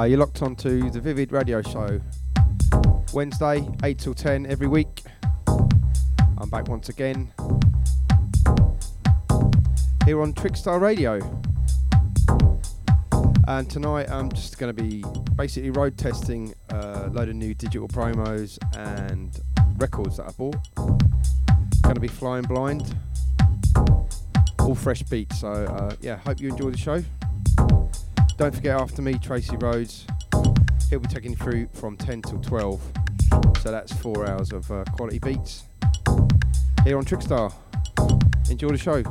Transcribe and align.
Uh, 0.00 0.04
you're 0.04 0.18
locked 0.18 0.40
onto 0.40 0.88
the 0.88 0.98
Vivid 0.98 1.30
Radio 1.30 1.60
Show. 1.60 2.00
Wednesday, 3.12 3.68
8 3.84 3.98
till 3.98 4.14
10 4.14 4.46
every 4.46 4.66
week. 4.66 5.02
I'm 5.46 6.48
back 6.48 6.68
once 6.68 6.88
again 6.88 7.30
here 10.06 10.22
on 10.22 10.32
Trickstar 10.32 10.80
Radio. 10.80 11.18
And 13.46 13.68
tonight 13.68 14.10
I'm 14.10 14.32
just 14.32 14.56
going 14.56 14.74
to 14.74 14.82
be 14.82 15.04
basically 15.36 15.68
road 15.68 15.98
testing 15.98 16.54
a 16.70 17.10
load 17.12 17.28
of 17.28 17.34
new 17.36 17.52
digital 17.52 17.86
promos 17.86 18.56
and 18.74 19.38
records 19.76 20.16
that 20.16 20.28
I 20.28 20.30
bought. 20.30 20.56
Going 21.82 21.96
to 21.96 22.00
be 22.00 22.08
flying 22.08 22.44
blind. 22.44 22.96
All 24.60 24.74
fresh 24.74 25.02
beats. 25.02 25.40
So, 25.40 25.50
uh, 25.50 25.94
yeah, 26.00 26.16
hope 26.16 26.40
you 26.40 26.48
enjoy 26.48 26.70
the 26.70 26.78
show. 26.78 27.04
Don't 28.40 28.54
forget, 28.54 28.80
after 28.80 29.02
me, 29.02 29.18
Tracy 29.18 29.54
Rhodes. 29.58 30.06
He'll 30.88 31.00
be 31.00 31.08
taking 31.08 31.32
you 31.32 31.36
through 31.36 31.68
from 31.74 31.98
10 31.98 32.22
till 32.22 32.38
12. 32.38 32.80
So 33.60 33.70
that's 33.70 33.92
four 33.92 34.26
hours 34.26 34.50
of 34.54 34.70
uh, 34.70 34.82
quality 34.96 35.18
beats 35.18 35.64
here 36.82 36.96
on 36.96 37.04
Trickstar. 37.04 37.52
Enjoy 38.48 38.68
the 38.68 38.78
show. 38.78 39.02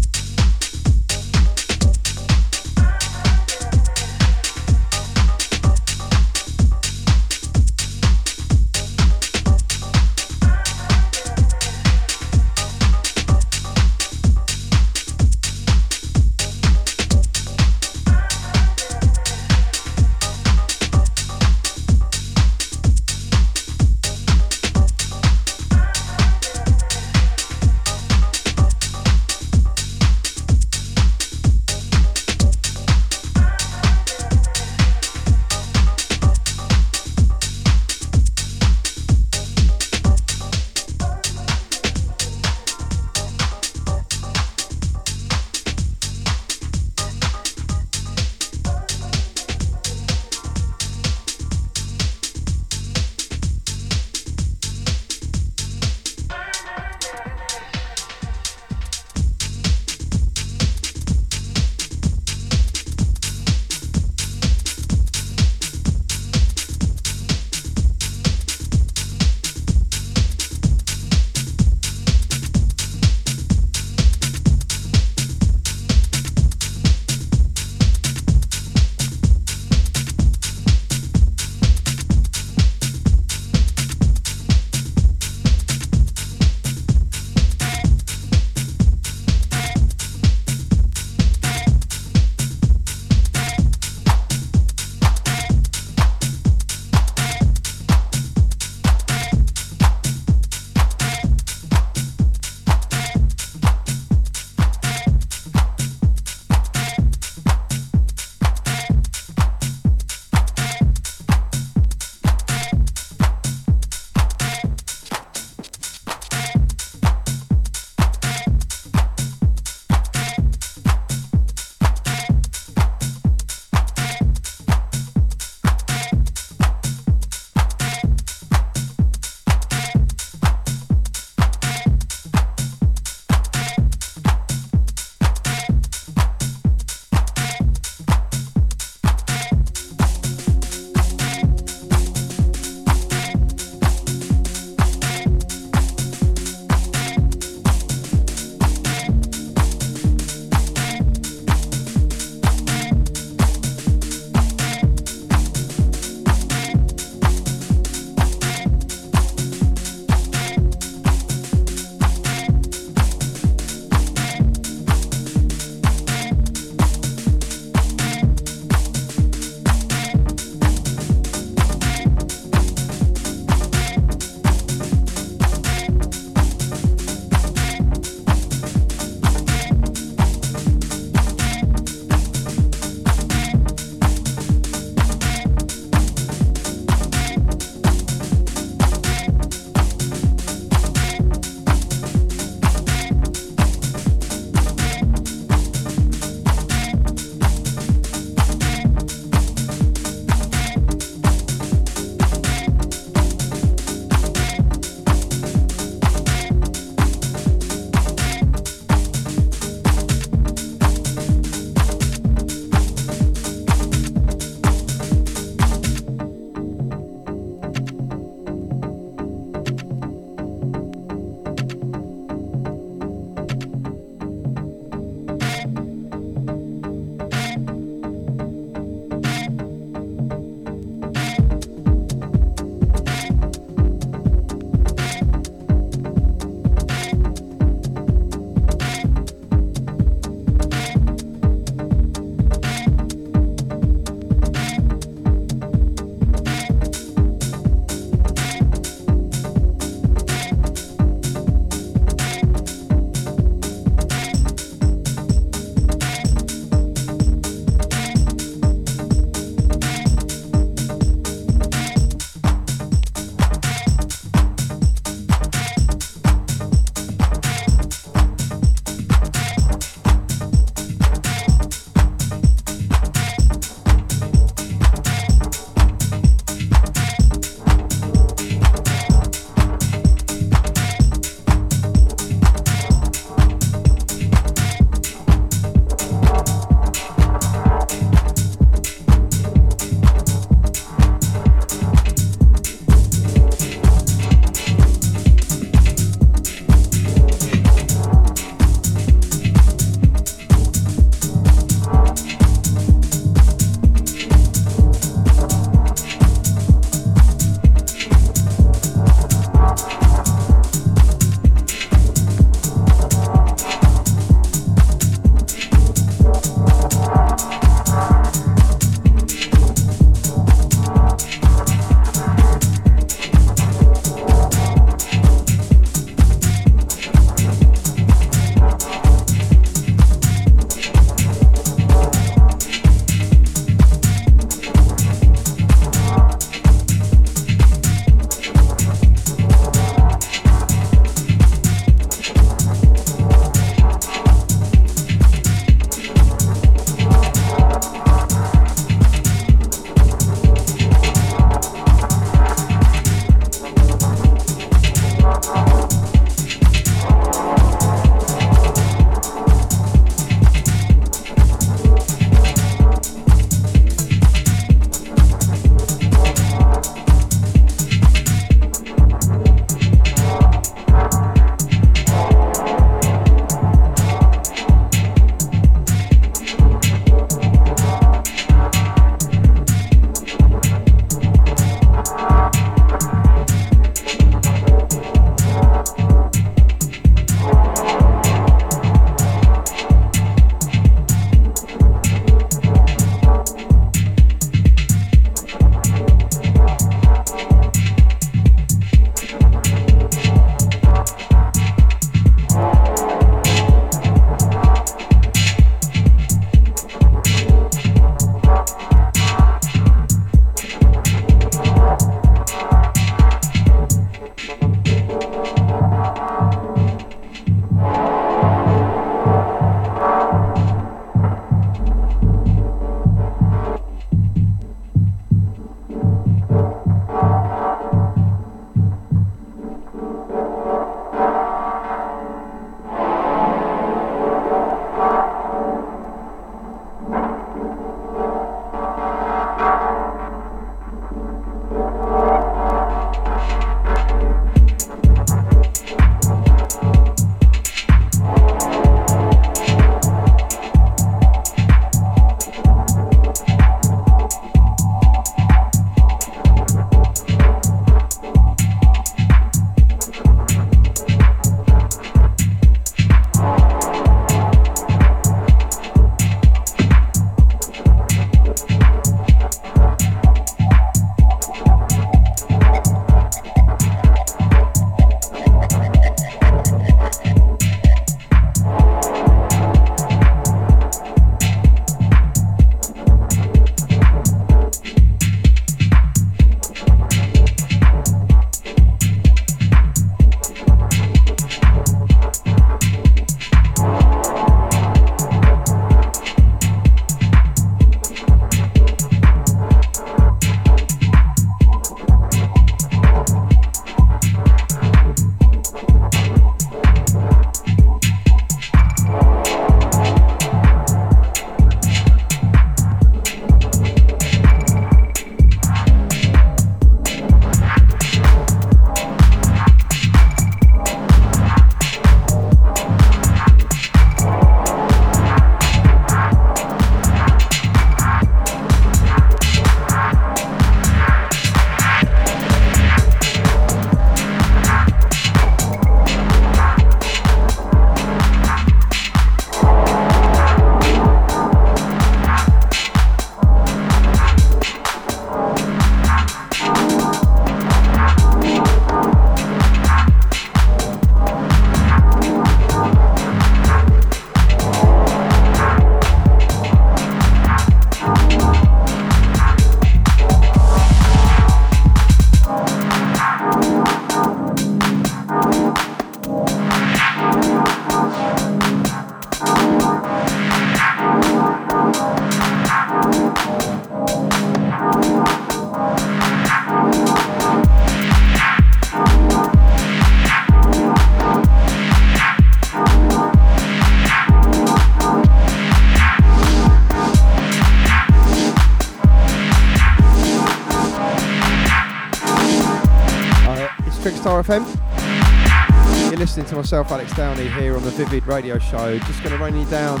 Myself, 596.66 596.90
Alex 596.90 597.14
Downey, 597.14 597.46
here 597.46 597.76
on 597.76 597.84
the 597.84 597.92
Vivid 597.92 598.26
Radio 598.26 598.58
Show. 598.58 598.98
Just 598.98 599.22
going 599.22 599.30
to 599.30 599.38
run 599.38 599.56
you 599.56 599.64
down 599.66 600.00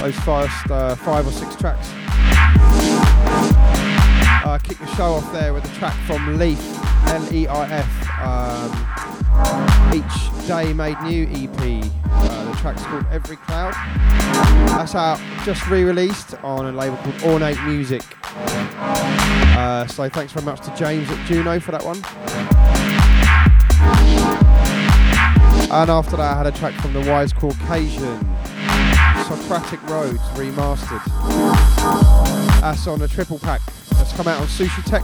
those 0.00 0.14
first 0.20 0.70
uh, 0.70 0.94
five 0.96 1.26
or 1.26 1.30
six 1.30 1.54
tracks. 1.54 1.90
Uh, 4.42 4.58
kick 4.62 4.78
the 4.78 4.86
show 4.96 5.12
off 5.12 5.32
there 5.34 5.52
with 5.52 5.70
a 5.70 5.74
track 5.78 5.92
from 6.06 6.38
Leif, 6.38 6.58
L-E-I-F. 7.08 8.08
Um, 8.22 8.72
each 9.94 10.48
Day 10.48 10.72
Made 10.72 10.98
New 11.02 11.24
EP. 11.24 11.84
Uh, 12.06 12.50
the 12.50 12.56
track's 12.56 12.82
called 12.84 13.04
Every 13.10 13.36
Cloud. 13.36 13.74
That's 14.68 14.94
out, 14.94 15.20
just 15.44 15.68
re-released 15.68 16.42
on 16.42 16.64
a 16.64 16.72
label 16.72 16.96
called 16.96 17.22
Ornate 17.22 17.62
Music. 17.64 18.02
Uh, 18.24 19.86
so 19.88 20.08
thanks 20.08 20.32
very 20.32 20.46
much 20.46 20.62
to 20.62 20.74
James 20.74 21.10
at 21.10 21.26
Juno 21.26 21.60
for 21.60 21.72
that 21.72 21.84
one. 21.84 22.02
And 25.72 25.90
after 25.90 26.18
that, 26.18 26.34
I 26.34 26.36
had 26.36 26.46
a 26.46 26.52
track 26.52 26.74
from 26.82 26.92
the 26.92 27.00
Wise 27.00 27.32
Caucasian, 27.32 28.18
Socratic 29.24 29.82
Roads 29.88 30.20
Remastered. 30.34 31.02
That's 32.60 32.86
on 32.86 33.00
a 33.00 33.08
triple 33.08 33.38
pack 33.38 33.62
that's 33.92 34.12
come 34.12 34.28
out 34.28 34.38
on 34.38 34.48
Sushitech, 34.48 35.02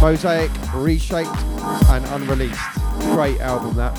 Mosaic, 0.00 0.52
Reshaped, 0.72 1.36
and 1.90 2.04
Unreleased. 2.06 2.60
Great 3.12 3.40
album 3.40 3.74
that. 3.74 3.98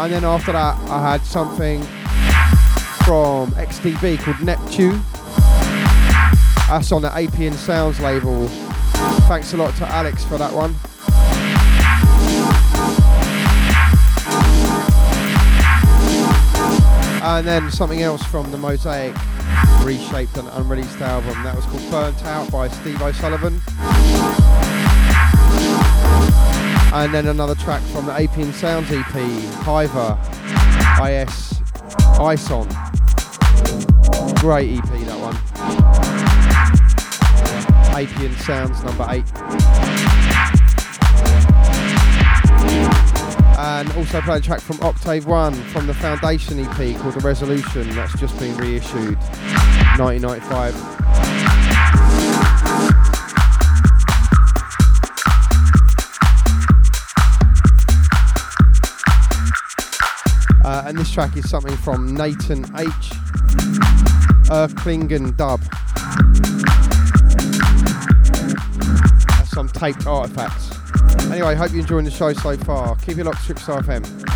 And 0.00 0.10
then 0.10 0.24
after 0.24 0.52
that, 0.52 0.78
I 0.88 1.10
had 1.10 1.26
something 1.26 1.82
from 3.04 3.50
XTB 3.52 4.20
called 4.20 4.40
Neptune. 4.40 5.02
That's 6.66 6.92
on 6.92 7.02
the 7.02 7.10
Apian 7.10 7.52
Sounds 7.52 8.00
label. 8.00 8.48
Thanks 9.28 9.52
a 9.52 9.58
lot 9.58 9.76
to 9.76 9.86
Alex 9.86 10.24
for 10.24 10.38
that 10.38 10.50
one. 10.54 10.74
And 17.22 17.46
then 17.46 17.70
something 17.70 18.00
else 18.00 18.24
from 18.24 18.50
the 18.50 18.56
Mosaic 18.56 19.14
reshaped 19.84 20.38
and 20.38 20.48
unreleased 20.48 21.02
album. 21.02 21.42
That 21.44 21.54
was 21.54 21.66
called 21.66 21.90
Burnt 21.90 22.24
Out 22.24 22.50
by 22.50 22.68
Steve 22.68 23.02
O'Sullivan. 23.02 23.60
And 26.94 27.12
then 27.12 27.26
another 27.26 27.54
track 27.56 27.82
from 27.82 28.06
the 28.06 28.12
Apian 28.12 28.50
Sounds 28.54 28.90
EP, 28.90 29.04
Hiver, 29.62 30.16
IS, 31.06 31.60
Ison. 32.18 32.66
Great 34.40 34.78
EP 34.78 34.97
Apian 37.98 38.32
Sounds 38.36 38.80
number 38.84 39.04
8. 39.08 39.24
And 43.58 43.90
also 43.96 44.20
played 44.20 44.40
a 44.40 44.44
track 44.44 44.60
from 44.60 44.80
Octave 44.82 45.26
One 45.26 45.52
from 45.52 45.88
the 45.88 45.94
Foundation 45.94 46.60
EP 46.60 46.96
called 47.00 47.14
The 47.14 47.20
Resolution. 47.20 47.90
That's 47.96 48.16
just 48.16 48.38
been 48.38 48.56
reissued 48.56 49.18
1995. 49.98 50.76
Uh, 60.64 60.84
and 60.86 60.96
this 60.96 61.10
track 61.10 61.36
is 61.36 61.50
something 61.50 61.76
from 61.78 62.14
Nathan 62.14 62.64
H. 62.76 63.10
Erklingen 64.50 65.36
Dub. 65.36 65.57
Taped 69.78 70.06
artifacts. 70.06 70.70
Anyway, 71.30 71.54
hope 71.54 71.70
you're 71.70 71.80
enjoying 71.80 72.04
the 72.04 72.10
show 72.10 72.32
so 72.32 72.56
far. 72.56 72.96
Keep 72.96 73.18
it 73.18 73.24
locked 73.24 73.46
to 73.46 73.54
Trickstar 73.54 73.82
FM. 73.82 74.27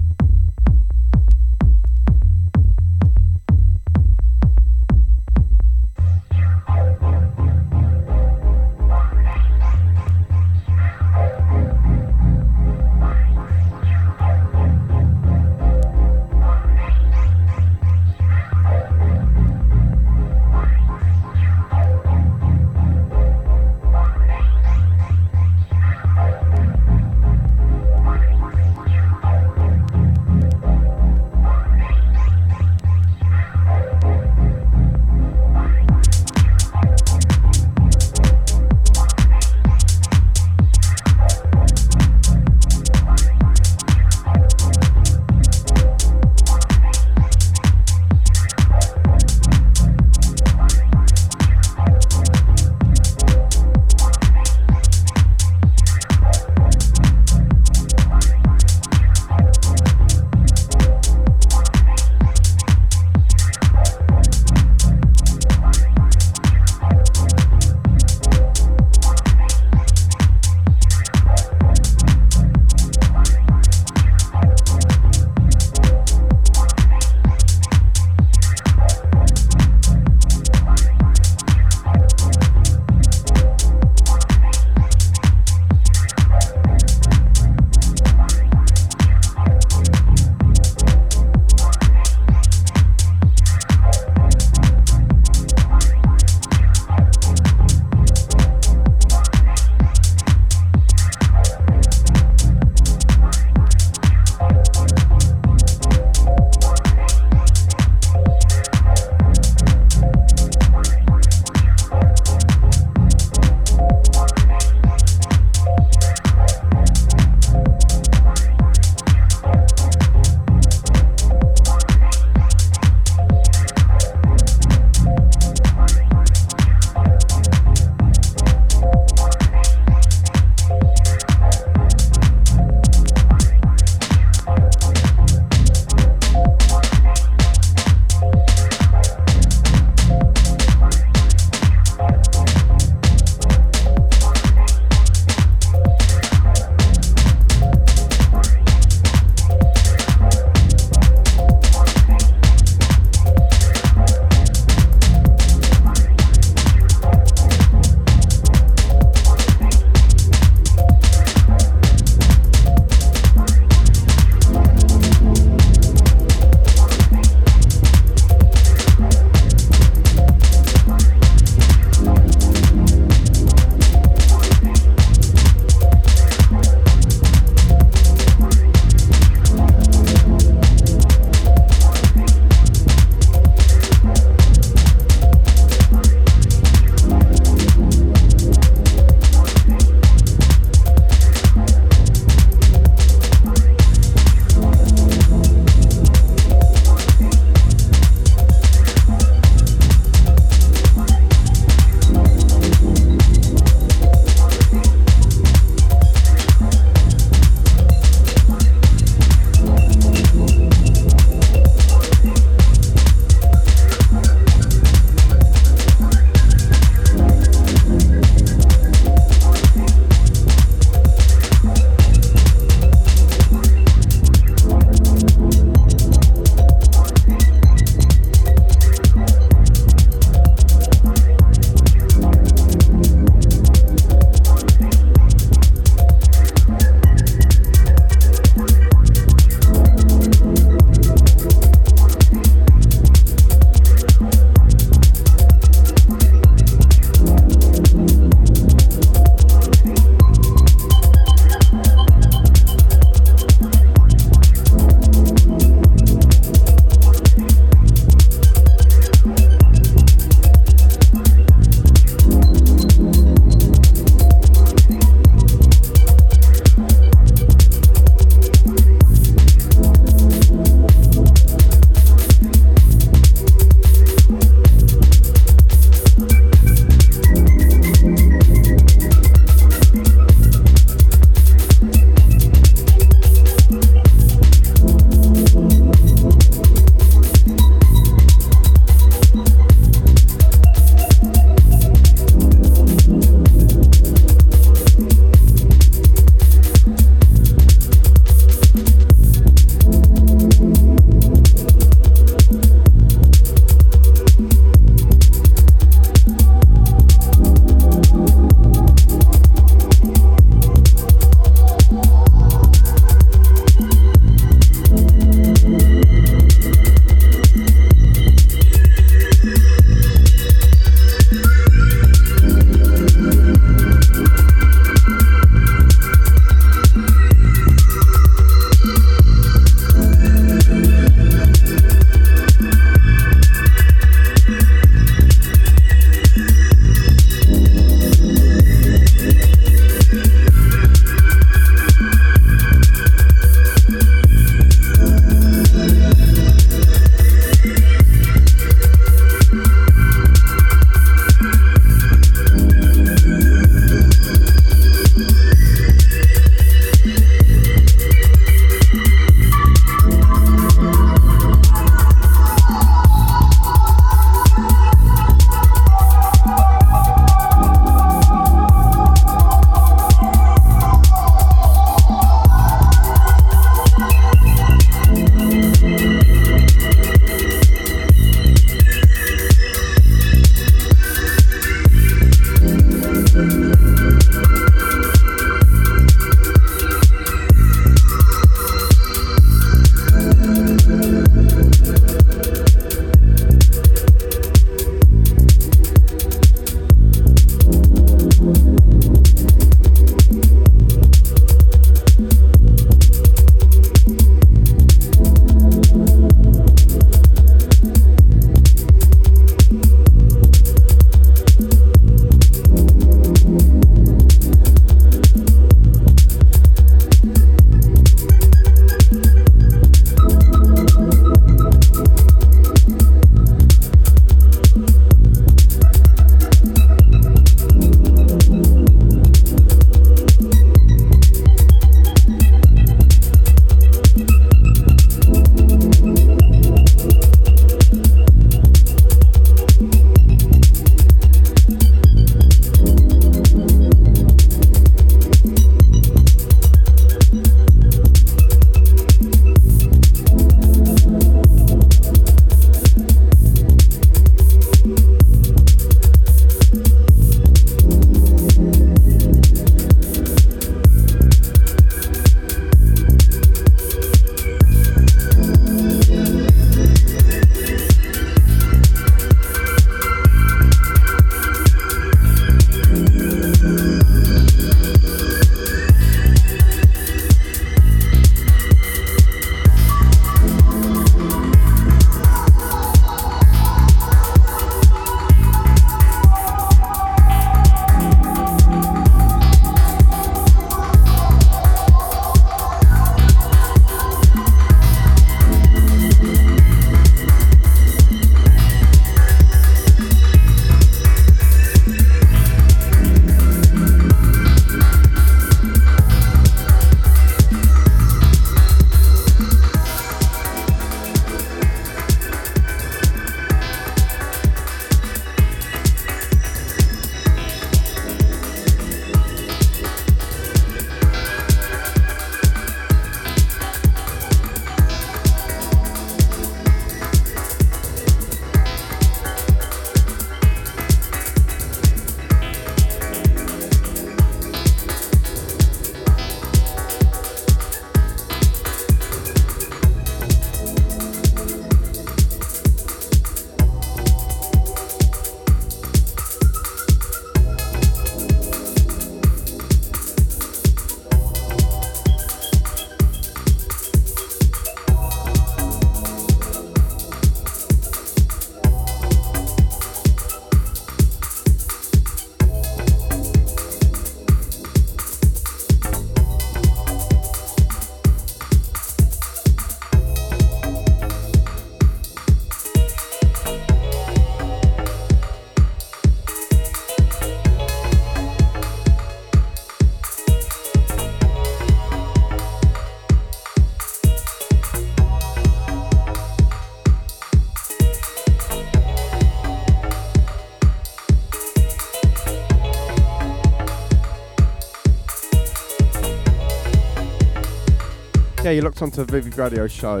Yeah, 598.48 598.52
you 598.52 598.62
looked 598.62 598.80
onto 598.80 599.04
the 599.04 599.12
Vivid 599.12 599.36
Radio 599.36 599.66
show. 599.66 600.00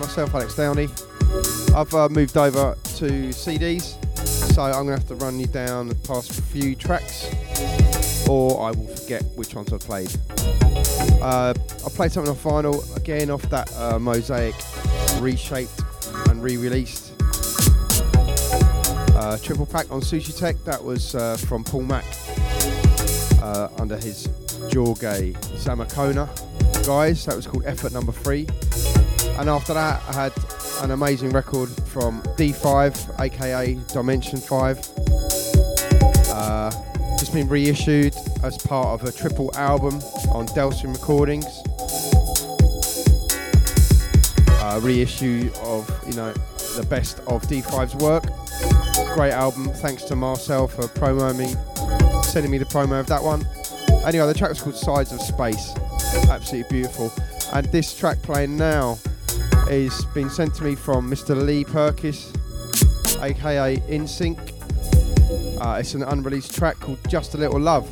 Myself, 0.00 0.34
Alex 0.34 0.56
Downey. 0.56 0.88
I've 1.76 1.94
uh, 1.94 2.08
moved 2.08 2.36
over 2.36 2.76
to 2.96 3.06
CDs, 3.28 4.04
so 4.52 4.64
I'm 4.64 4.84
going 4.84 4.86
to 4.86 4.92
have 4.94 5.06
to 5.06 5.14
run 5.14 5.38
you 5.38 5.46
down 5.46 5.86
the 5.86 5.94
past 5.94 6.32
few 6.32 6.74
tracks, 6.74 7.32
or 8.28 8.60
I 8.60 8.72
will 8.72 8.88
forget 8.88 9.22
which 9.36 9.54
ones 9.54 9.72
I 9.72 9.78
played. 9.78 10.12
Uh, 11.22 11.54
I 11.54 11.88
played 11.90 12.10
something 12.10 12.32
on 12.32 12.36
vinyl, 12.36 12.96
again 12.96 13.30
off 13.30 13.42
that 13.42 13.72
uh, 13.76 13.96
Mosaic 14.00 14.56
reshaped 15.20 15.80
and 16.30 16.42
re-released. 16.42 17.12
Uh, 19.14 19.38
triple 19.40 19.66
pack 19.66 19.88
on 19.92 20.00
Sushitech, 20.00 20.64
that 20.64 20.82
was 20.82 21.14
uh, 21.14 21.36
from 21.36 21.62
Paul 21.62 21.82
Mac 21.82 22.04
uh, 23.40 23.68
under 23.78 23.96
his 23.96 24.28
Jorge 24.72 25.34
Zamacona 25.54 26.28
guys. 26.88 27.26
That 27.26 27.36
was 27.36 27.46
called 27.46 27.66
Effort 27.66 27.92
Number 27.92 28.12
Three. 28.12 28.48
And 29.38 29.50
after 29.50 29.74
that, 29.74 30.02
I 30.08 30.12
had 30.14 30.32
an 30.82 30.92
amazing 30.92 31.28
record 31.30 31.68
from 31.86 32.22
D5, 32.38 33.20
aka 33.20 33.74
Dimension 33.92 34.38
5. 34.38 34.78
Uh, 36.30 36.70
just 37.18 37.34
been 37.34 37.46
reissued 37.46 38.16
as 38.42 38.56
part 38.56 38.98
of 38.98 39.06
a 39.06 39.12
triple 39.12 39.54
album 39.54 39.96
on 40.32 40.46
Delsin 40.56 40.94
Recordings. 40.94 41.44
Uh, 44.62 44.80
reissue 44.82 45.50
of 45.64 45.90
you 46.06 46.14
know 46.14 46.32
the 46.74 46.86
best 46.88 47.18
of 47.26 47.42
D5's 47.42 47.96
work. 47.96 48.24
Great 49.14 49.32
album. 49.32 49.68
Thanks 49.74 50.04
to 50.04 50.16
Marcel 50.16 50.66
for 50.66 50.88
promoting 50.88 51.36
me, 51.36 51.54
sending 52.22 52.50
me 52.50 52.56
the 52.56 52.64
promo 52.64 52.98
of 52.98 53.08
that 53.08 53.22
one. 53.22 53.46
Anyway, 54.06 54.26
the 54.26 54.32
track 54.32 54.48
was 54.48 54.62
called 54.62 54.74
Sides 54.74 55.12
of 55.12 55.20
Space. 55.20 55.74
Absolutely 56.30 56.68
beautiful. 56.70 57.12
And 57.52 57.66
this 57.66 57.98
track 57.98 58.20
playing 58.22 58.56
now 58.56 58.98
is 59.68 60.04
being 60.14 60.28
sent 60.28 60.54
to 60.56 60.64
me 60.64 60.74
from 60.74 61.10
Mr. 61.10 61.40
Lee 61.40 61.64
Purkis, 61.64 62.34
aka 63.22 63.76
InSync. 63.76 64.38
Uh, 65.60 65.78
it's 65.78 65.94
an 65.94 66.02
unreleased 66.02 66.54
track 66.54 66.78
called 66.80 66.98
Just 67.08 67.34
a 67.34 67.38
Little 67.38 67.60
Love. 67.60 67.88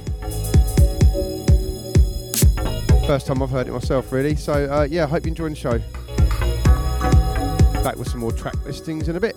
First 3.06 3.26
time 3.26 3.42
I've 3.42 3.50
heard 3.50 3.68
it 3.68 3.72
myself, 3.72 4.10
really. 4.10 4.34
So, 4.34 4.52
uh, 4.52 4.88
yeah, 4.90 5.06
hope 5.06 5.24
you 5.24 5.30
enjoy 5.30 5.48
the 5.50 5.54
show. 5.54 5.78
Back 7.82 7.96
with 7.96 8.08
some 8.08 8.20
more 8.20 8.32
track 8.32 8.56
listings 8.64 9.08
in 9.08 9.16
a 9.16 9.20
bit. 9.20 9.36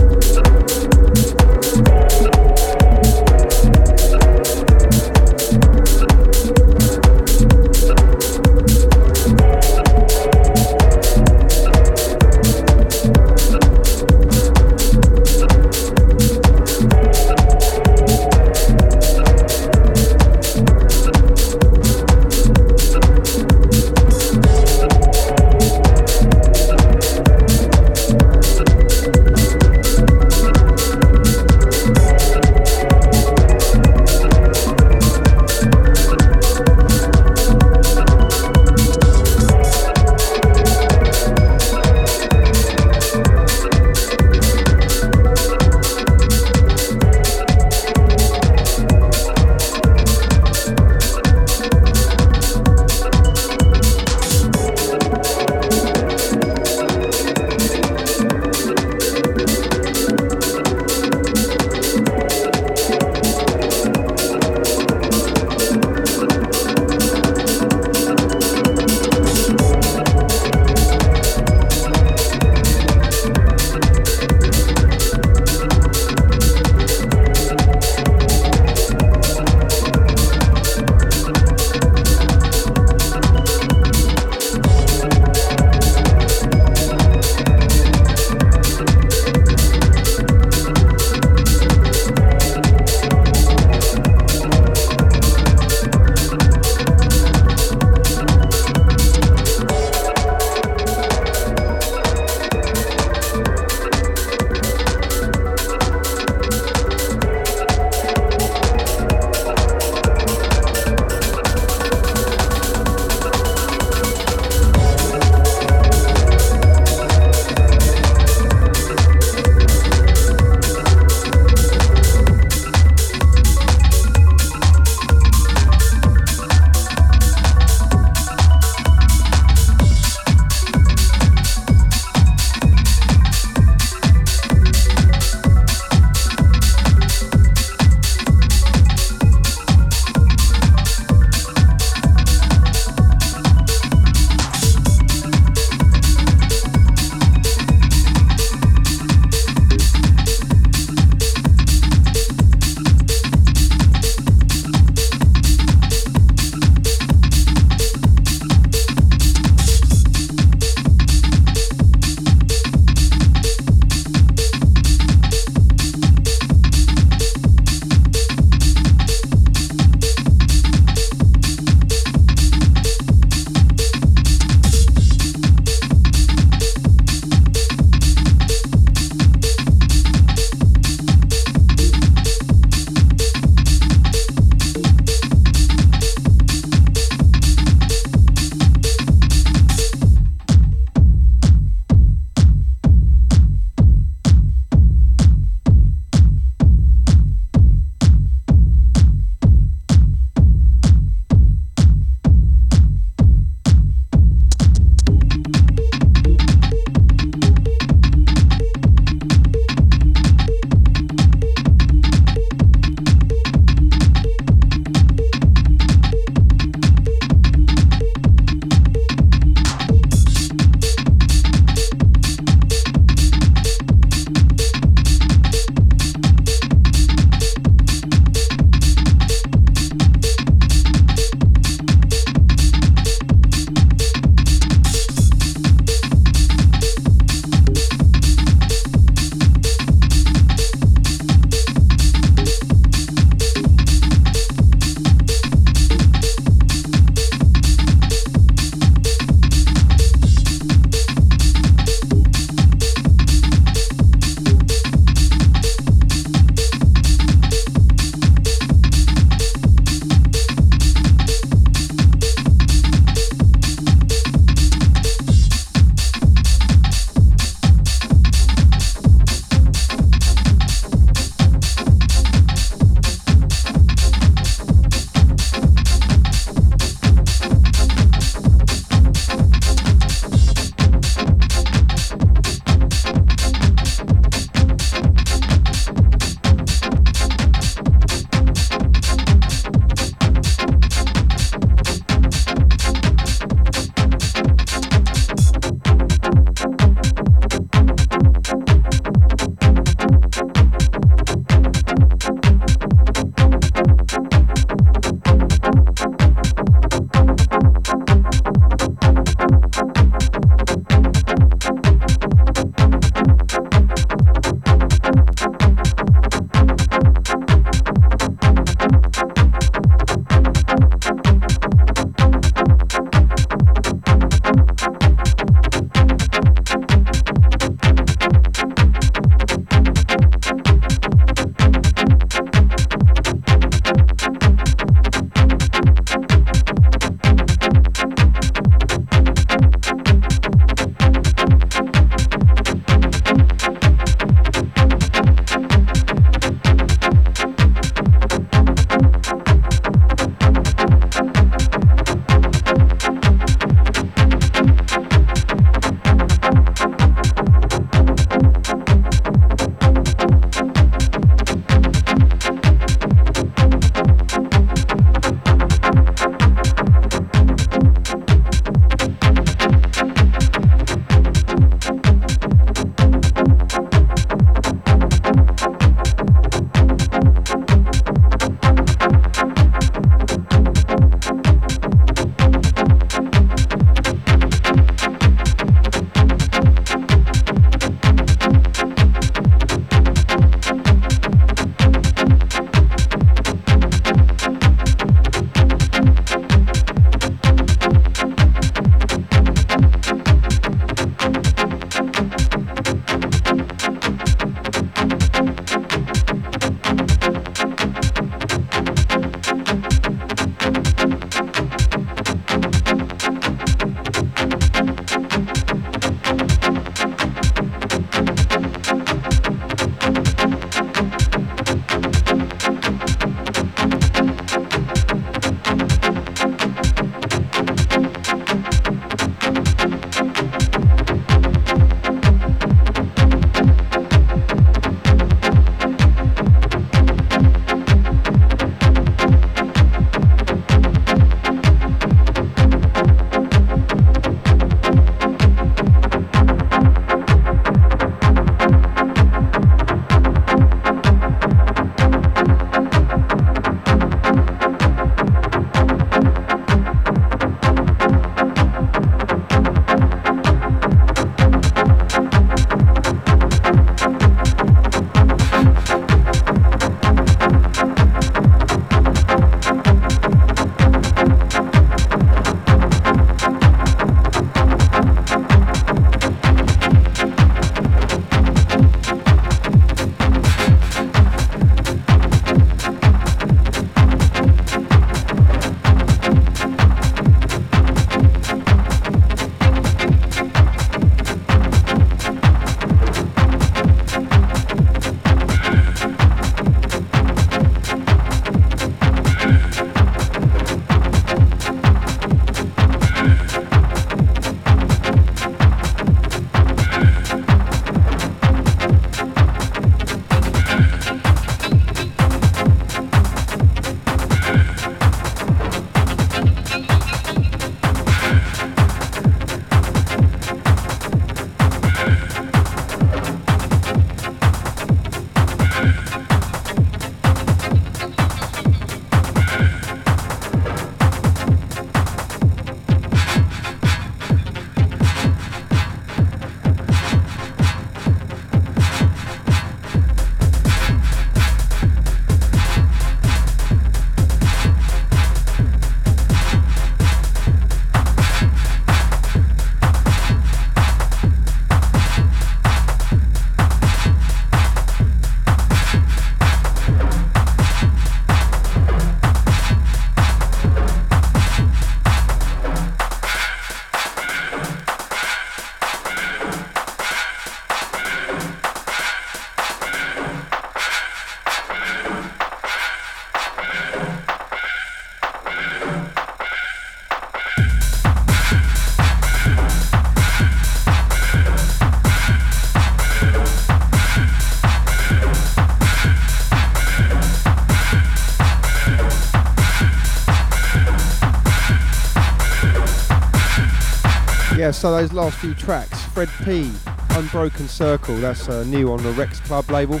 Yeah, 594.62 594.70
so 594.70 594.92
those 594.92 595.12
last 595.12 595.38
few 595.38 595.54
tracks, 595.54 596.04
Fred 596.14 596.28
P, 596.44 596.70
Unbroken 597.16 597.66
Circle, 597.66 598.18
that's 598.18 598.48
uh, 598.48 598.62
new 598.62 598.92
on 598.92 599.02
the 599.02 599.10
Rex 599.10 599.40
Club 599.40 599.68
label. 599.72 600.00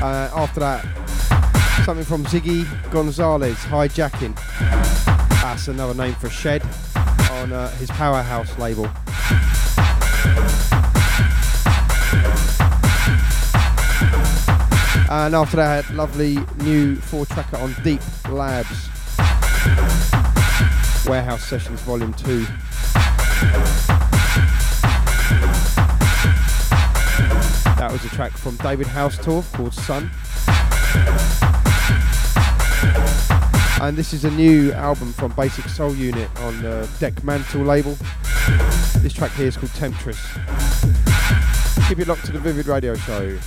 Uh, 0.00 0.30
after 0.32 0.60
that, 0.60 0.84
something 1.84 2.04
from 2.04 2.22
Ziggy 2.26 2.64
Gonzalez, 2.92 3.56
Hijacking. 3.56 4.36
That's 5.42 5.66
another 5.66 5.92
name 5.92 6.14
for 6.14 6.30
Shed 6.30 6.62
on 7.32 7.52
uh, 7.52 7.68
his 7.78 7.90
Powerhouse 7.90 8.56
label. 8.60 8.84
And 15.10 15.34
after 15.34 15.56
that, 15.56 15.90
lovely 15.90 16.38
new 16.58 16.94
four 16.94 17.26
tracker 17.26 17.56
on 17.56 17.74
Deep 17.82 18.02
Labs. 18.28 18.88
Warehouse 21.08 21.42
Sessions 21.42 21.80
Volume 21.80 22.14
2. 22.14 22.46
That 27.76 27.90
was 27.90 28.04
a 28.04 28.08
track 28.10 28.32
from 28.32 28.56
David 28.56 28.86
Haustorff 28.86 29.52
called 29.52 29.74
Sun. 29.74 30.10
And 33.82 33.96
this 33.96 34.12
is 34.12 34.24
a 34.24 34.30
new 34.30 34.72
album 34.72 35.12
from 35.12 35.32
Basic 35.32 35.64
Soul 35.64 35.94
Unit 35.96 36.30
on 36.40 36.62
the 36.62 36.88
Dekmantel 37.00 37.66
label. 37.66 37.96
This 39.02 39.12
track 39.12 39.32
here 39.32 39.48
is 39.48 39.56
called 39.56 39.72
Temptress. 39.72 40.20
Keep 41.88 41.98
it 41.98 42.06
locked 42.08 42.26
to 42.26 42.32
the 42.32 42.38
Vivid 42.38 42.68
Radio 42.68 42.94
Show. 42.94 43.38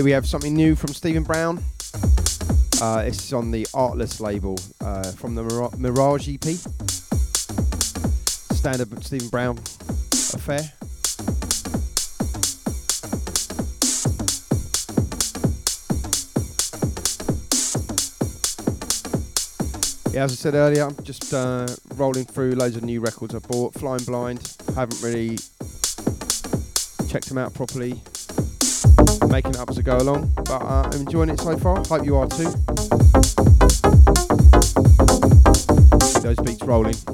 Here 0.00 0.04
we 0.06 0.12
have 0.12 0.26
something 0.26 0.54
new 0.54 0.74
from 0.74 0.94
Stephen 0.94 1.22
Brown. 1.22 1.62
Uh, 2.80 3.02
this 3.02 3.22
is 3.22 3.34
on 3.34 3.50
the 3.50 3.66
Artless 3.74 4.18
label 4.18 4.58
uh, 4.80 5.12
from 5.12 5.34
the 5.34 5.42
Mir- 5.42 5.92
Mirage 5.92 6.26
EP. 6.26 6.42
Standard 8.56 9.04
Stephen 9.04 9.28
Brown 9.28 9.58
affair. 10.32 10.60
Yeah, 20.14 20.24
as 20.24 20.32
I 20.32 20.36
said 20.36 20.54
earlier, 20.54 20.84
I'm 20.86 20.96
just 21.04 21.34
uh, 21.34 21.66
rolling 21.96 22.24
through 22.24 22.52
loads 22.52 22.76
of 22.76 22.84
new 22.84 23.02
records 23.02 23.34
I 23.34 23.40
bought. 23.40 23.74
Flying 23.74 24.04
Blind, 24.04 24.56
haven't 24.74 25.02
really 25.02 25.36
checked 27.06 27.28
them 27.28 27.36
out 27.36 27.52
properly 27.52 28.02
making 29.30 29.52
it 29.52 29.58
up 29.58 29.70
as 29.70 29.78
I 29.78 29.82
go 29.82 29.96
along. 29.96 30.32
But 30.36 30.50
uh, 30.50 30.90
I'm 30.92 31.00
enjoying 31.00 31.30
it 31.30 31.40
so 31.40 31.56
far. 31.56 31.76
Hope 31.76 32.04
you 32.04 32.16
are 32.16 32.26
too. 32.26 32.50
Those 36.20 36.36
beats 36.44 36.62
rolling. 36.62 37.09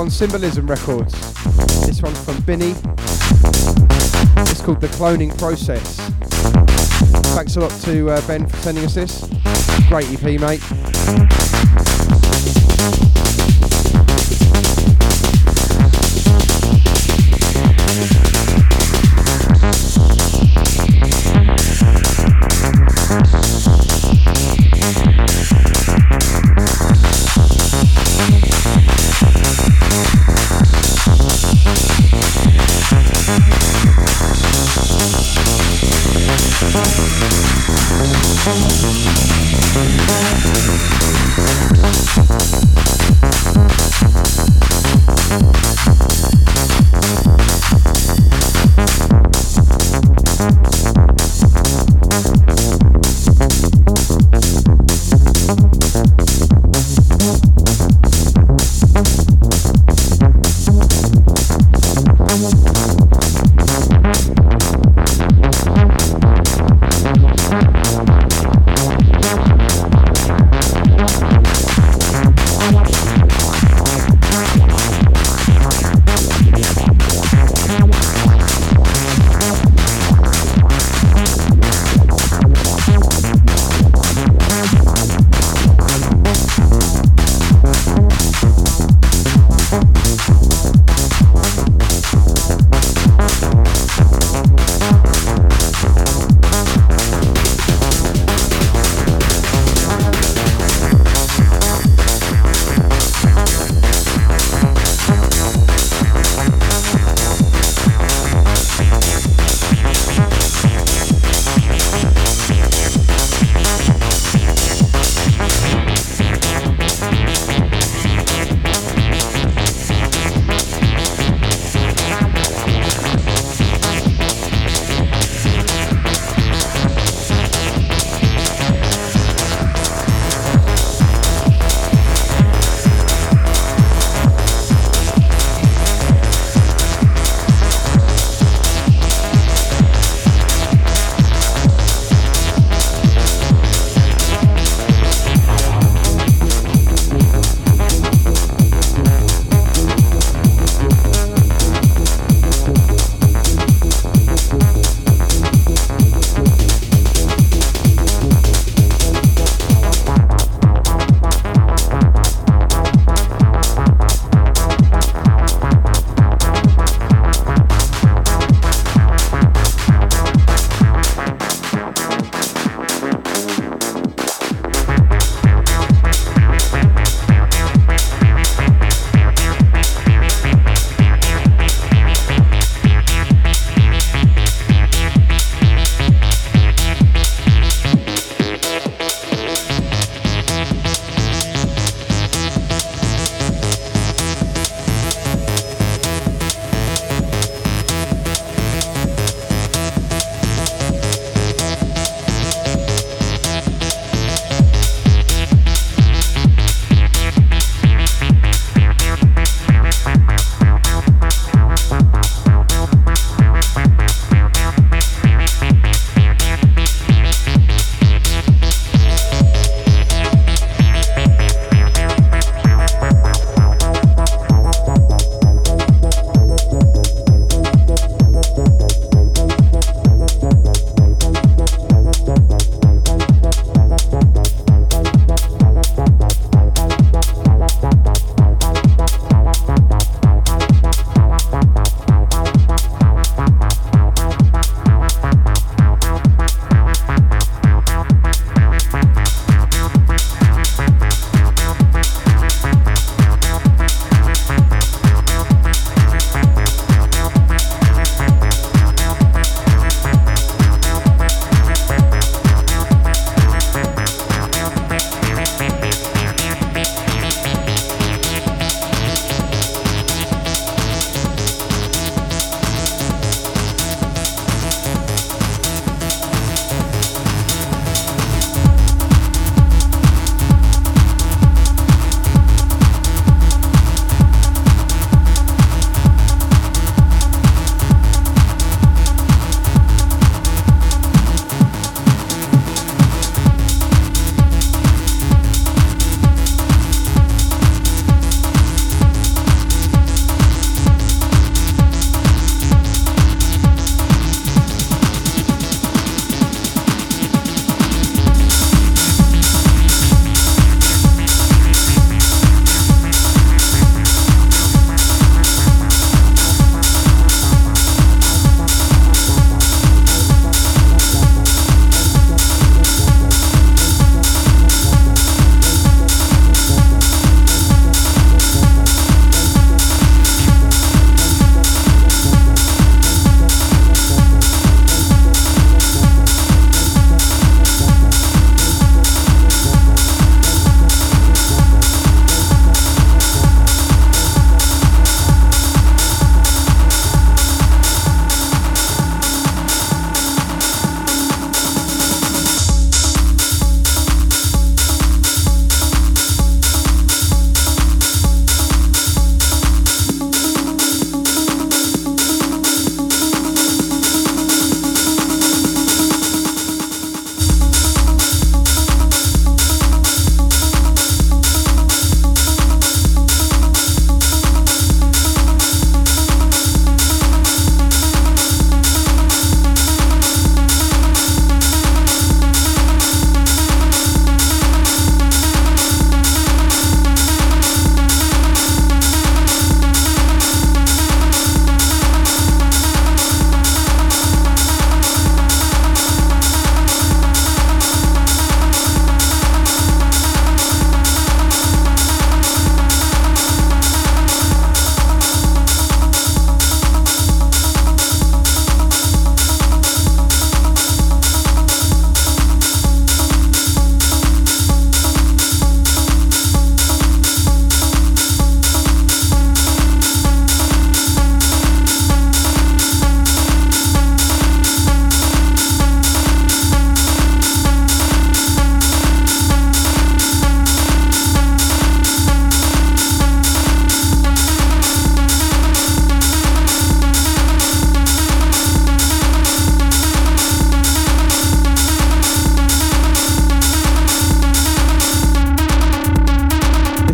On 0.00 0.08
Symbolism 0.08 0.66
Records. 0.66 1.12
This 1.84 2.00
one's 2.00 2.24
from 2.24 2.40
Binny. 2.42 2.70
It's 4.48 4.62
called 4.62 4.80
The 4.80 4.88
Cloning 4.92 5.36
Process. 5.38 5.98
Thanks 7.34 7.56
a 7.56 7.60
lot 7.60 7.70
to 7.82 8.08
uh, 8.08 8.26
Ben 8.26 8.46
for 8.46 8.56
sending 8.56 8.84
us 8.86 8.94
this. 8.94 9.28
Great 9.90 10.10
EP, 10.10 10.40
mate. 10.40 11.89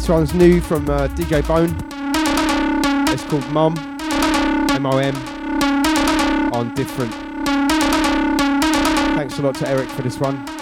This 0.07 0.13
one's 0.13 0.35
new 0.35 0.61
from 0.61 0.89
uh, 0.89 1.09
DJ 1.09 1.45
Bone. 1.49 1.75
It's 3.13 3.25
called 3.25 3.45
Mom, 3.51 3.77
M-O-M, 4.71 5.17
on 6.53 6.73
Different. 6.77 7.13
Thanks 9.17 9.41
a 9.41 9.43
lot 9.43 9.57
to 9.57 9.69
Eric 9.69 9.89
for 9.89 10.03
this 10.03 10.21
one. 10.21 10.56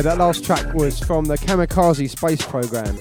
Yeah, 0.00 0.14
that 0.14 0.18
last 0.18 0.46
track 0.46 0.72
was 0.72 0.98
from 0.98 1.26
the 1.26 1.36
Kamikaze 1.36 2.08
Space 2.08 2.40
Program. 2.40 2.96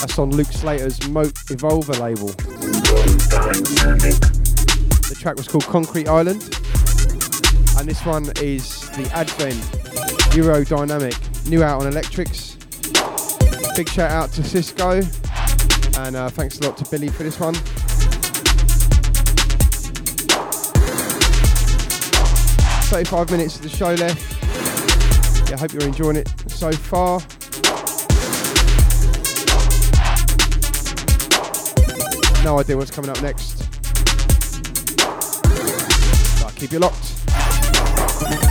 That's 0.00 0.18
on 0.18 0.32
Luke 0.32 0.50
Slater's 0.50 1.06
Mote 1.10 1.32
Evolver 1.46 2.00
label. 2.00 2.26
The 5.06 5.16
track 5.16 5.36
was 5.36 5.46
called 5.46 5.62
Concrete 5.66 6.08
Island. 6.08 6.42
And 7.78 7.88
this 7.88 8.04
one 8.04 8.24
is 8.42 8.90
the 8.96 9.08
Advent 9.14 9.54
Eurodynamic, 10.34 11.48
new 11.48 11.62
out 11.62 11.82
on 11.82 11.86
Electrics. 11.86 12.56
Big 13.76 13.88
shout 13.88 14.10
out 14.10 14.32
to 14.32 14.42
Cisco. 14.42 15.02
And 16.00 16.16
uh, 16.16 16.30
thanks 16.30 16.58
a 16.58 16.64
lot 16.64 16.76
to 16.78 16.90
Billy 16.90 17.10
for 17.10 17.22
this 17.22 17.38
one. 17.38 17.54
Thirty-five 22.90 23.30
minutes 23.30 23.54
of 23.54 23.62
the 23.62 23.68
show 23.68 23.94
left. 23.94 24.45
I 25.56 25.58
hope 25.58 25.72
you're 25.72 25.84
enjoying 25.84 26.16
it 26.16 26.28
so 26.48 26.70
far. 26.70 27.18
No 32.44 32.58
idea 32.58 32.76
what's 32.76 32.90
coming 32.90 33.08
up 33.08 33.22
next. 33.22 33.56
But 36.42 36.54
keep 36.56 36.72
you 36.72 36.78
locked. 36.78 38.45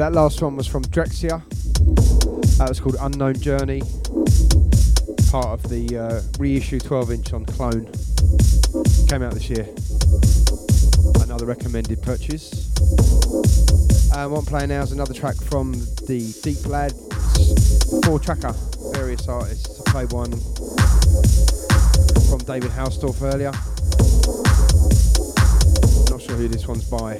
That 0.00 0.14
last 0.14 0.40
one 0.40 0.56
was 0.56 0.66
from 0.66 0.82
Drexciya. 0.84 1.46
That 2.56 2.70
was 2.70 2.80
called 2.80 2.96
Unknown 3.00 3.34
Journey, 3.34 3.82
part 5.30 5.62
of 5.62 5.68
the 5.68 5.94
uh, 5.94 6.22
reissue 6.38 6.80
12 6.80 7.12
inch 7.12 7.34
on 7.34 7.44
Clone. 7.44 7.84
Came 9.08 9.22
out 9.22 9.34
this 9.34 9.50
year. 9.50 9.68
Another 11.22 11.44
recommended 11.44 12.00
purchase. 12.00 12.72
What 14.08 14.38
I'm 14.38 14.46
playing 14.46 14.70
now 14.70 14.80
is 14.80 14.92
another 14.92 15.12
track 15.12 15.36
from 15.36 15.72
the 16.08 16.34
Deep 16.42 16.64
Labs 16.64 18.00
4 18.06 18.18
tracker, 18.20 18.54
various 18.94 19.28
artists. 19.28 19.82
I 19.86 19.90
played 19.90 20.12
one 20.12 20.30
from 22.30 22.38
David 22.46 22.70
Hausdorff 22.70 23.20
earlier. 23.20 23.52
Not 26.10 26.22
sure 26.22 26.36
who 26.36 26.48
this 26.48 26.66
one's 26.66 26.84
by. 26.84 27.18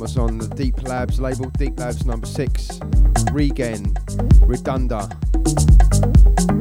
Was 0.00 0.18
on 0.18 0.38
the 0.38 0.48
Deep 0.48 0.82
Labs 0.82 1.20
label, 1.20 1.48
Deep 1.50 1.78
Labs 1.78 2.04
number 2.04 2.26
six, 2.26 2.80
Regen, 3.32 3.94
Redunda. 4.44 5.10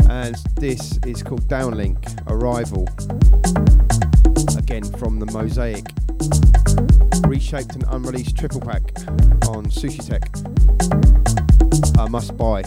And 0.09 0.35
this 0.55 0.97
is 1.05 1.23
called 1.23 1.47
Downlink, 1.47 1.97
Arrival. 2.29 2.87
Again 4.57 4.83
from 4.97 5.19
the 5.19 5.25
Mosaic. 5.33 5.85
Reshaped 7.27 7.75
and 7.75 7.83
unreleased 7.89 8.37
triple 8.37 8.61
pack 8.61 8.83
on 9.49 9.65
Sushitech. 9.65 10.23
A 11.99 12.09
must 12.09 12.37
buy. 12.37 12.63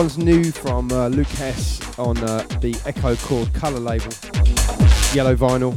One's 0.00 0.16
new 0.16 0.44
from 0.50 0.90
uh, 0.92 1.08
Luke 1.08 1.26
Hess 1.26 1.78
on 1.98 2.16
uh, 2.16 2.38
the 2.62 2.72
Echocord 2.86 3.52
colour 3.52 3.78
label, 3.78 4.08
yellow 5.14 5.36
vinyl. 5.36 5.76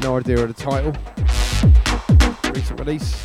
No 0.00 0.16
idea 0.16 0.38
of 0.38 0.54
the 0.54 0.62
title. 0.62 0.92
Recent 2.54 2.78
release. 2.78 3.19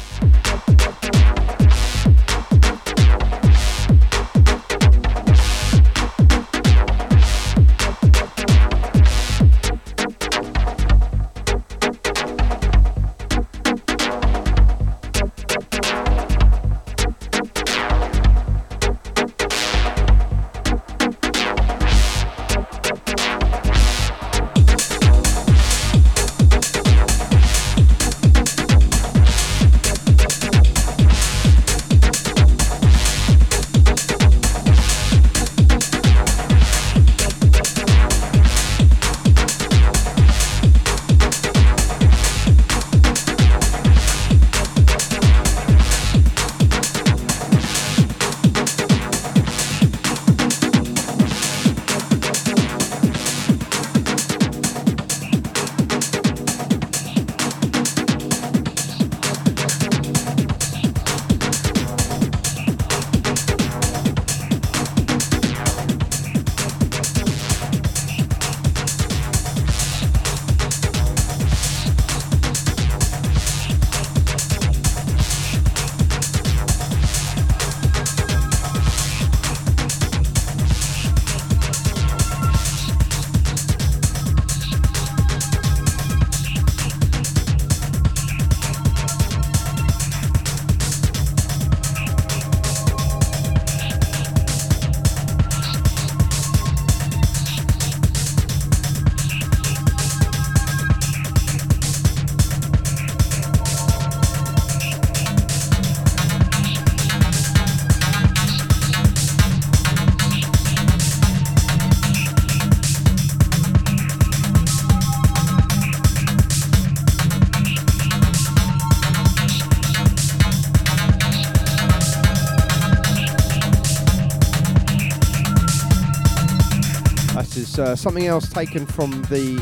Something 128.05 128.27
else 128.27 128.47
taken 128.47 128.85
from 128.85 129.09
the 129.23 129.55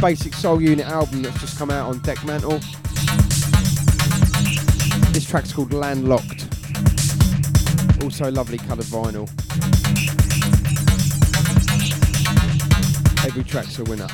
Basic 0.00 0.34
Soul 0.34 0.60
Unit 0.60 0.84
album 0.84 1.22
that's 1.22 1.40
just 1.40 1.56
come 1.56 1.70
out 1.70 1.88
on 1.88 2.00
Dekmantel. 2.00 2.60
This 5.12 5.24
track's 5.30 5.52
called 5.52 5.72
Landlocked. 5.72 6.48
Also 8.02 8.32
lovely 8.32 8.58
coloured 8.58 8.86
vinyl. 8.86 9.30
Every 13.24 13.44
track's 13.44 13.78
a 13.78 13.84
winner. 13.84 14.08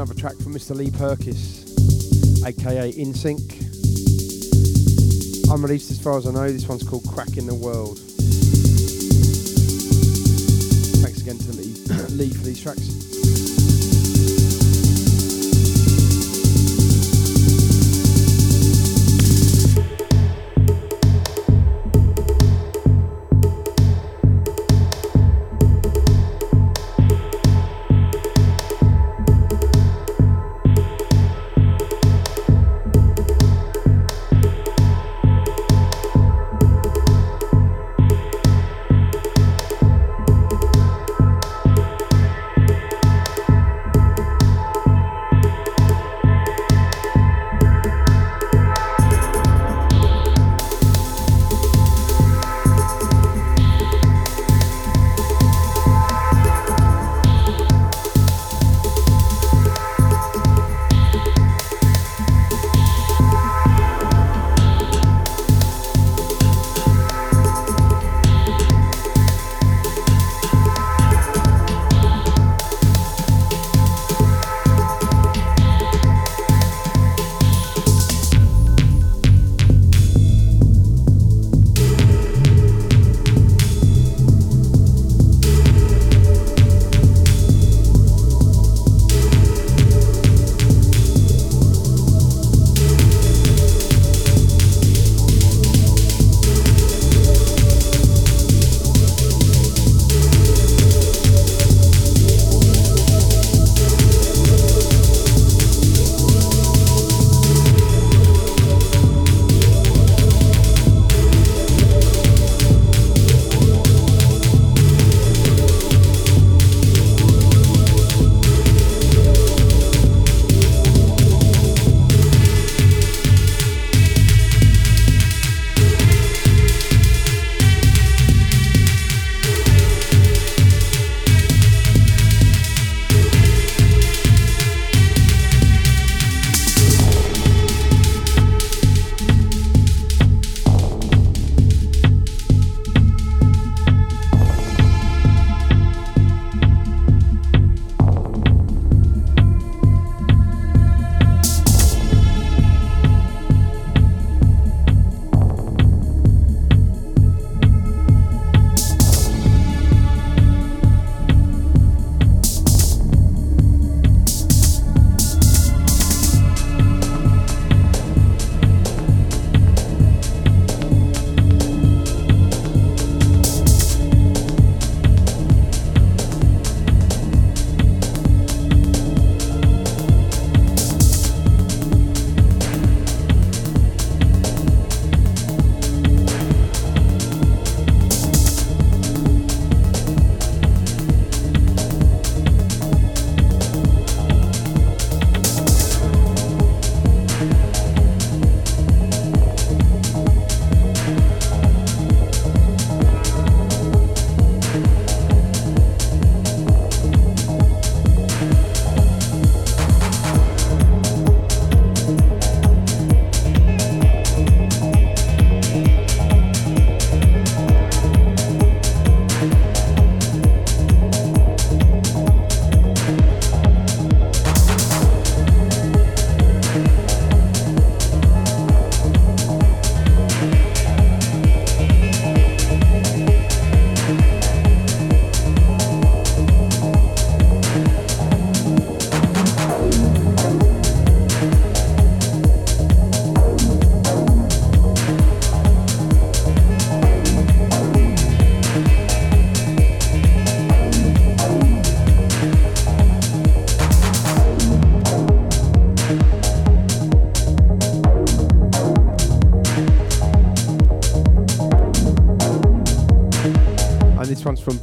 Another 0.00 0.18
track 0.18 0.34
from 0.38 0.54
Mr. 0.54 0.74
Lee 0.74 0.88
Purkis, 0.88 1.68
aka 2.46 2.90
InSync. 2.90 3.52
Unreleased 5.52 5.90
as 5.90 6.00
far 6.00 6.16
as 6.16 6.26
I 6.26 6.30
know, 6.30 6.50
this 6.50 6.66
one's 6.66 6.82
called 6.88 7.06
Crack 7.06 7.36
in 7.36 7.46
the 7.46 7.54
World. 7.54 7.98
Thanks 11.02 11.20
again 11.20 11.36
to 11.36 11.52
Lee, 11.52 11.74
Lee 12.16 12.30
for 12.30 12.44
these 12.44 12.62
tracks. 12.62 12.99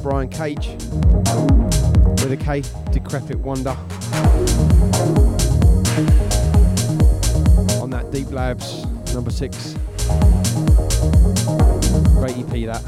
Brian 0.02 0.28
Kage 0.28 0.68
with 2.22 2.32
a 2.32 2.36
K, 2.36 2.62
Decrepit 2.92 3.38
Wonder. 3.38 3.76
On 7.82 7.90
that 7.90 8.10
Deep 8.12 8.30
Labs 8.30 8.84
number 9.14 9.30
six. 9.30 9.74
Great 12.14 12.36
EP 12.38 12.66
that. 12.66 12.82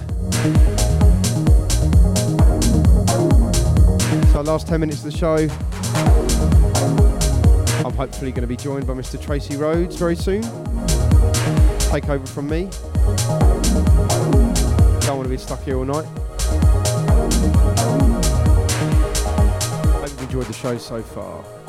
So 4.32 4.42
last 4.42 4.66
10 4.68 4.80
minutes 4.80 5.04
of 5.04 5.12
the 5.12 5.16
show. 5.16 5.36
I'm 7.84 7.94
hopefully 7.94 8.30
going 8.30 8.42
to 8.42 8.46
be 8.46 8.56
joined 8.56 8.86
by 8.86 8.94
Mr. 8.94 9.20
Tracy 9.20 9.56
Rhodes 9.56 9.96
very 9.96 10.16
soon. 10.16 10.42
Take 11.90 12.08
over 12.08 12.26
from 12.26 12.48
me. 12.48 12.68
Don't 15.00 15.16
want 15.16 15.24
to 15.24 15.28
be 15.28 15.38
stuck 15.38 15.62
here 15.64 15.76
all 15.76 15.84
night. 15.84 16.06
Enjoyed 20.40 20.54
the 20.54 20.58
show 20.58 20.78
so 20.78 21.02
far. 21.02 21.59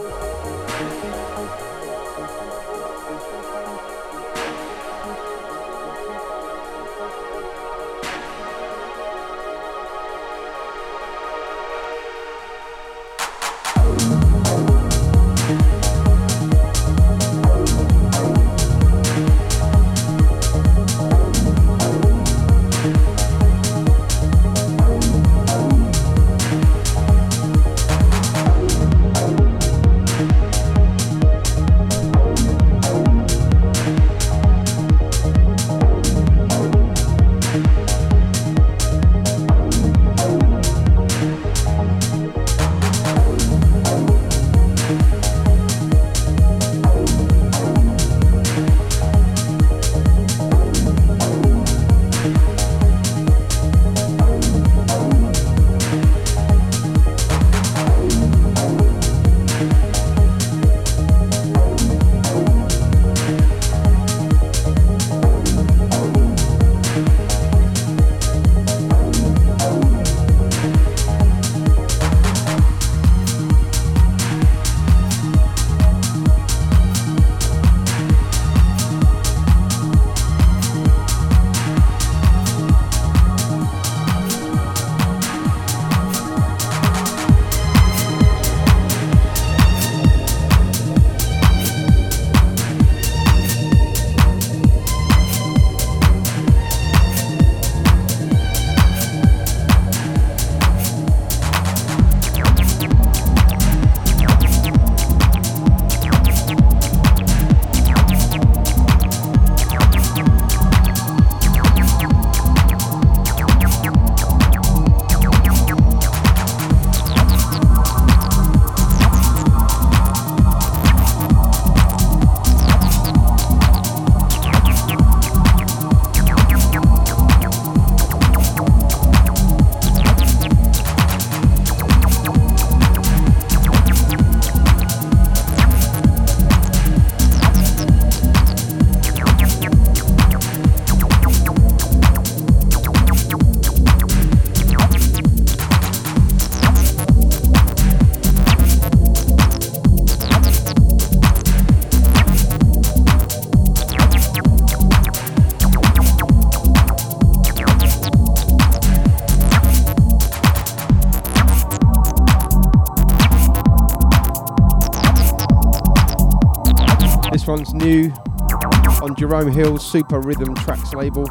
Jerome 169.42 169.54
Hill's 169.56 169.92
Super 169.92 170.20
Rhythm 170.20 170.54
Trax 170.54 170.94
label. 170.94 171.26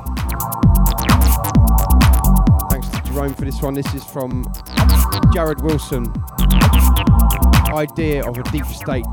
Thanks 2.68 2.88
to 2.88 3.00
Jerome 3.04 3.34
for 3.34 3.44
this 3.44 3.62
one. 3.62 3.74
This 3.74 3.94
is 3.94 4.02
from 4.02 4.52
Jared 5.32 5.60
Wilson. 5.60 6.12
Idea 7.72 8.28
of 8.28 8.36
a 8.36 8.42
deep 8.50 8.66
state. 8.66 9.06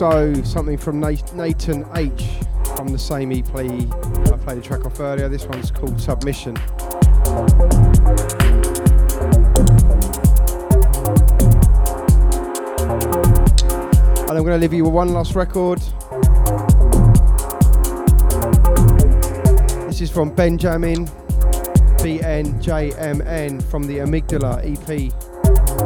Also 0.00 0.32
something 0.44 0.78
from 0.78 1.00
Nathan 1.00 1.84
H 1.96 2.24
from 2.76 2.86
the 2.86 2.98
same 2.98 3.32
EP 3.32 3.48
I 3.52 4.36
played 4.36 4.58
a 4.58 4.60
track 4.60 4.84
off 4.84 5.00
earlier. 5.00 5.28
This 5.28 5.44
one's 5.46 5.72
called 5.72 6.00
Submission. 6.00 6.56
And 14.28 14.30
I'm 14.30 14.44
going 14.44 14.46
to 14.46 14.58
leave 14.58 14.72
you 14.72 14.84
with 14.84 14.92
one 14.92 15.12
last 15.12 15.34
record. 15.34 15.80
This 19.88 20.00
is 20.00 20.12
from 20.12 20.30
Benjamin, 20.30 21.06
BNJMN, 21.98 23.64
from 23.64 23.82
the 23.88 23.98
Amygdala 23.98 24.58
EP 24.58 25.12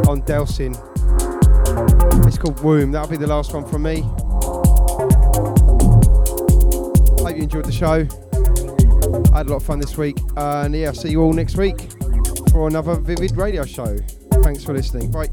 on 0.07 0.21
Delsin. 0.23 0.92
It's 2.27 2.39
called 2.39 2.63
Womb. 2.63 2.93
That'll 2.93 3.11
be 3.11 3.17
the 3.17 3.27
last 3.27 3.53
one 3.55 3.65
from 3.65 3.83
me. 3.83 4.01
Hope 7.23 7.37
you 7.37 7.43
enjoyed 7.45 7.65
the 7.65 7.73
show. 7.73 8.07
I 9.33 9.39
had 9.39 9.47
a 9.47 9.51
lot 9.51 9.57
of 9.57 9.63
fun 9.63 9.79
this 9.79 9.97
week. 9.97 10.19
And 10.37 10.75
yeah, 10.75 10.93
see 10.93 11.11
you 11.11 11.23
all 11.23 11.33
next 11.33 11.57
week 11.57 11.89
for 12.51 12.69
another 12.69 12.97
Vivid 12.97 13.37
Radio 13.37 13.65
show. 13.65 13.97
Thanks 14.43 14.65
for 14.65 14.73
listening. 14.75 15.11
Bye. 15.11 15.29